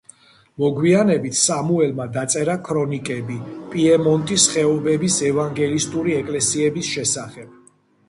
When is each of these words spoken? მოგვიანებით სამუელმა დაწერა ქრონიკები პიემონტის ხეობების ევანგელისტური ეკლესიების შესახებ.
მოგვიანებით 0.61 1.37
სამუელმა 1.39 2.07
დაწერა 2.15 2.57
ქრონიკები 2.69 3.39
პიემონტის 3.75 4.49
ხეობების 4.57 5.21
ევანგელისტური 5.33 6.21
ეკლესიების 6.25 6.95
შესახებ. 6.99 7.59